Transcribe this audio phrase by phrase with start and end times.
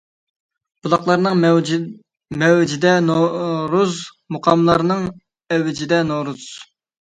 [0.85, 1.35] بۇلاقلارنىڭ
[2.43, 3.99] مەۋجىدە نورۇز،
[4.37, 5.05] مۇقاملارنىڭ
[5.57, 6.49] ئەۋجىدە نورۇز.